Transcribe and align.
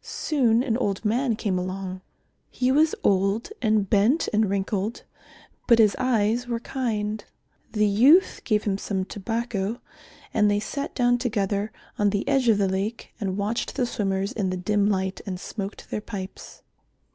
Soon 0.00 0.62
an 0.62 0.78
old 0.78 1.04
man 1.04 1.36
came 1.36 1.58
along. 1.58 2.00
He 2.50 2.72
was 2.72 2.94
old 3.04 3.50
and 3.60 3.84
bent 3.90 4.26
and 4.32 4.48
wrinkled, 4.48 5.02
but 5.66 5.78
his 5.78 5.94
eyes 5.98 6.48
were 6.48 6.58
kind. 6.60 7.22
The 7.72 7.84
youth 7.86 8.40
gave 8.44 8.62
him 8.64 8.78
some 8.78 9.04
tobacco 9.04 9.82
and 10.32 10.50
they 10.50 10.58
sat 10.58 10.94
down 10.94 11.18
together 11.18 11.70
on 11.98 12.08
the 12.08 12.26
edge 12.26 12.48
of 12.48 12.56
the 12.56 12.66
lake 12.66 13.12
and 13.20 13.36
watched 13.36 13.74
the 13.76 13.84
swimmers 13.84 14.32
in 14.32 14.48
the 14.48 14.56
dim 14.56 14.86
light, 14.88 15.20
and 15.26 15.38
smoked 15.38 15.90
their 15.90 16.00
pipes. 16.00 16.62